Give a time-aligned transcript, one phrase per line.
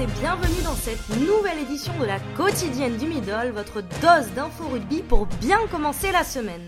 [0.00, 5.02] et bienvenue dans cette nouvelle édition de la quotidienne du Middle, votre dose d'info rugby
[5.02, 6.66] pour bien commencer la semaine.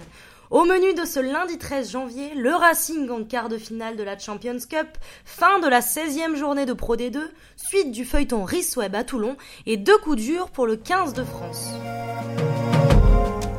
[0.50, 4.16] Au menu de ce lundi 13 janvier, le Racing en quart de finale de la
[4.16, 4.86] Champions Cup,
[5.24, 7.18] fin de la 16e journée de Pro D2,
[7.56, 8.46] suite du feuilleton
[8.76, 9.36] Web à Toulon
[9.66, 11.70] et deux coups durs pour le 15 de France.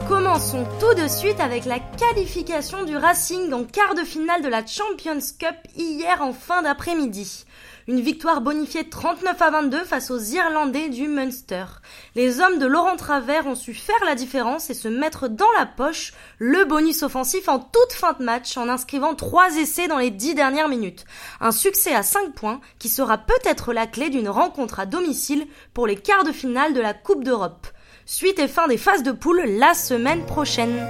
[0.07, 4.65] Commençons tout de suite avec la qualification du Racing en quart de finale de la
[4.65, 7.45] Champions Cup hier en fin d'après-midi.
[7.89, 11.63] Une victoire bonifiée 39 à 22 face aux Irlandais du Munster.
[12.15, 15.65] Les hommes de Laurent Travers ont su faire la différence et se mettre dans la
[15.65, 20.11] poche le bonus offensif en toute fin de match en inscrivant trois essais dans les
[20.11, 21.05] dix dernières minutes.
[21.39, 25.87] Un succès à 5 points qui sera peut-être la clé d'une rencontre à domicile pour
[25.87, 27.67] les quarts de finale de la Coupe d'Europe.
[28.05, 30.85] Suite et fin des phases de poule la semaine prochaine.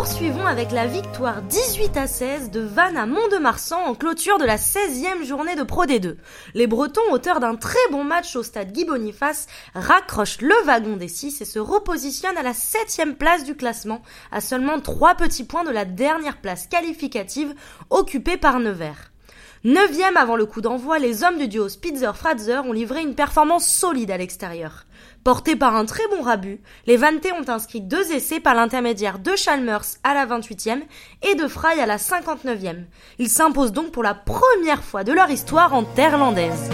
[0.00, 4.56] Poursuivons avec la victoire 18 à 16 de Vannes à Mont-de-Marsan en clôture de la
[4.56, 6.16] 16e journée de Pro D2.
[6.54, 11.06] Les Bretons, auteurs d'un très bon match au stade Guy Boniface, raccrochent le wagon des
[11.06, 14.00] 6 et se repositionnent à la 7e place du classement,
[14.32, 17.54] à seulement 3 petits points de la dernière place qualificative
[17.90, 19.09] occupée par Nevers.
[19.62, 24.10] Neuvième avant le coup d'envoi, les hommes du duo Spitzer-Fratzer ont livré une performance solide
[24.10, 24.86] à l'extérieur.
[25.22, 29.36] Portés par un très bon rabut, les Vantés ont inscrit deux essais par l'intermédiaire de
[29.36, 30.80] Chalmers à la 28e
[31.22, 32.84] et de Fry à la 59e.
[33.18, 36.70] Ils s'imposent donc pour la première fois de leur histoire en terre landaise.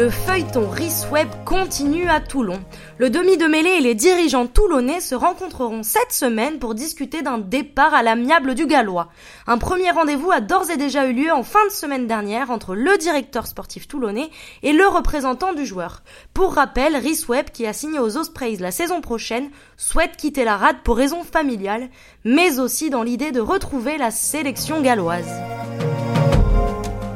[0.00, 0.66] Le feuilleton
[1.12, 2.58] Web continue à Toulon.
[2.96, 7.36] Le demi de mêlée et les dirigeants toulonnais se rencontreront cette semaine pour discuter d'un
[7.36, 9.10] départ à l'amiable du Gallois.
[9.46, 12.74] Un premier rendez-vous a d'ores et déjà eu lieu en fin de semaine dernière entre
[12.74, 14.30] le directeur sportif toulonnais
[14.62, 16.02] et le représentant du joueur.
[16.32, 16.96] Pour rappel,
[17.28, 21.24] Web, qui a signé aux Ospreys la saison prochaine, souhaite quitter la rade pour raisons
[21.24, 21.90] familiales,
[22.24, 25.28] mais aussi dans l'idée de retrouver la sélection galloise.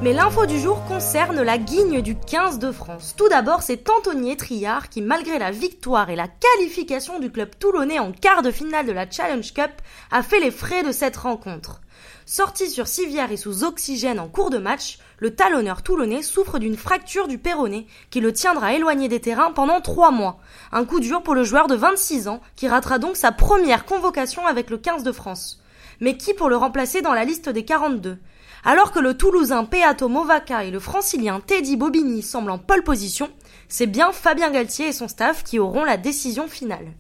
[0.05, 3.15] Mais l'info du jour concerne la guigne du 15 de France.
[3.17, 7.99] Tout d'abord, c'est Anthony Etriard qui, malgré la victoire et la qualification du club toulonnais
[7.99, 9.71] en quart de finale de la Challenge Cup,
[10.11, 11.81] a fait les frais de cette rencontre.
[12.27, 16.77] Sorti sur civière et sous oxygène en cours de match, le talonneur toulonnais souffre d'une
[16.77, 20.39] fracture du péroné qui le tiendra éloigné des terrains pendant trois mois.
[20.71, 24.47] Un coup dur pour le joueur de 26 ans qui ratera donc sa première convocation
[24.47, 25.63] avec le 15 de France.
[26.01, 28.19] Mais qui pour le remplacer dans la liste des 42
[28.65, 33.29] alors que le Toulousain Peato Movaca et le Francilien Teddy Bobigny semblent en pole position,
[33.69, 36.93] c'est bien Fabien Galtier et son staff qui auront la décision finale.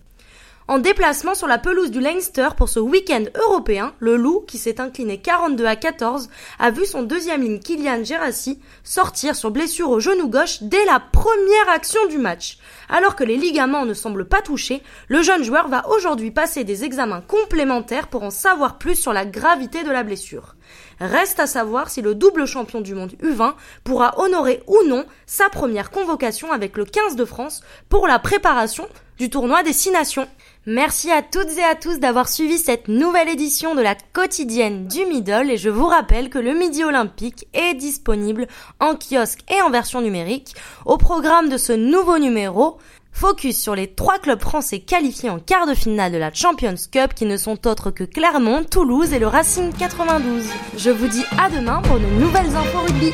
[0.66, 4.80] En déplacement sur la pelouse du Leinster pour ce week-end européen, le Loup, qui s'est
[4.80, 10.00] incliné 42 à 14, a vu son deuxième ligne Kylian Gerassi sortir sur blessure au
[10.00, 12.56] genou gauche dès la première action du match.
[12.88, 16.84] Alors que les ligaments ne semblent pas touchés, le jeune joueur va aujourd'hui passer des
[16.84, 20.54] examens complémentaires pour en savoir plus sur la gravité de la blessure.
[21.00, 25.48] Reste à savoir si le double champion du monde U20 pourra honorer ou non sa
[25.48, 30.28] première convocation avec le 15 de France pour la préparation du tournoi des Six Nations.
[30.66, 35.04] Merci à toutes et à tous d'avoir suivi cette nouvelle édition de la quotidienne du
[35.04, 38.46] Middle et je vous rappelle que le Midi Olympique est disponible
[38.80, 40.54] en kiosque et en version numérique.
[40.86, 42.78] Au programme de ce nouveau numéro,
[43.14, 47.14] focus sur les trois clubs français qualifiés en quart de finale de la Champions Cup
[47.14, 50.44] qui ne sont autres que Clermont, Toulouse et le Racing 92.
[50.76, 53.12] Je vous dis à demain pour de nouvelles infos rugby.